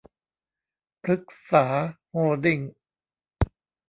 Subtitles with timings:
[1.01, 1.65] พฤกษา
[2.09, 2.59] โฮลดิ้ง